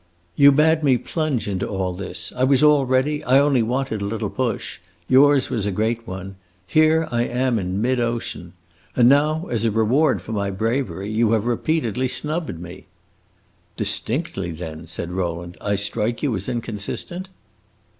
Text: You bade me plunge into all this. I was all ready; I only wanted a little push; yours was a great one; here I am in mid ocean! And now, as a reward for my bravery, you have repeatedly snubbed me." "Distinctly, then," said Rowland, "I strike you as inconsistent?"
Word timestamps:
You 0.35 0.51
bade 0.51 0.81
me 0.83 0.97
plunge 0.97 1.47
into 1.47 1.67
all 1.67 1.93
this. 1.93 2.33
I 2.35 2.43
was 2.43 2.63
all 2.63 2.87
ready; 2.87 3.23
I 3.23 3.37
only 3.37 3.61
wanted 3.61 4.01
a 4.01 4.05
little 4.05 4.31
push; 4.31 4.79
yours 5.07 5.51
was 5.51 5.67
a 5.67 5.71
great 5.71 6.07
one; 6.07 6.37
here 6.65 7.07
I 7.11 7.23
am 7.25 7.59
in 7.59 7.83
mid 7.83 7.99
ocean! 7.99 8.53
And 8.95 9.07
now, 9.07 9.45
as 9.51 9.63
a 9.63 9.69
reward 9.69 10.19
for 10.19 10.31
my 10.31 10.49
bravery, 10.49 11.11
you 11.11 11.33
have 11.33 11.45
repeatedly 11.45 12.07
snubbed 12.07 12.57
me." 12.59 12.87
"Distinctly, 13.77 14.49
then," 14.49 14.87
said 14.87 15.11
Rowland, 15.11 15.55
"I 15.61 15.75
strike 15.75 16.23
you 16.23 16.35
as 16.35 16.49
inconsistent?" 16.49 17.29